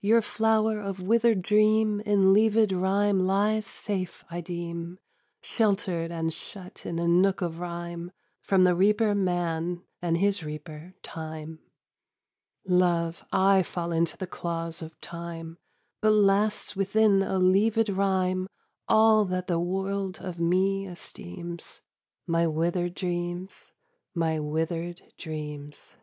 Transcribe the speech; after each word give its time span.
your 0.00 0.22
flower 0.22 0.80
of 0.80 1.00
withered 1.00 1.42
dream 1.42 1.98
In 2.02 2.32
leavèd 2.32 2.70
rhyme 2.70 3.18
lies 3.18 3.66
safe, 3.66 4.22
I 4.30 4.40
deem, 4.40 5.00
Sheltered 5.40 6.12
and 6.12 6.32
shut 6.32 6.86
in 6.86 7.00
a 7.00 7.08
nook 7.08 7.40
of 7.42 7.58
rhyme, 7.58 8.12
From 8.40 8.62
the 8.62 8.76
reaper 8.76 9.12
man, 9.12 9.82
and 10.00 10.18
his 10.18 10.44
reaper 10.44 10.94
Time. 11.02 11.58
Love! 12.64 13.24
I 13.32 13.64
fall 13.64 13.90
into 13.90 14.16
the 14.16 14.28
claws 14.28 14.82
of 14.82 15.00
Time: 15.00 15.58
But 16.00 16.12
lasts 16.12 16.76
within 16.76 17.20
a 17.20 17.40
leavèd 17.40 17.96
rhyme 17.96 18.46
All 18.86 19.24
that 19.24 19.48
the 19.48 19.58
world 19.58 20.20
of 20.20 20.38
me 20.38 20.86
esteems 20.86 21.80
My 22.24 22.46
withered 22.46 22.94
dreams, 22.94 23.72
my 24.14 24.38
withered 24.38 25.02
dreams. 25.18 25.96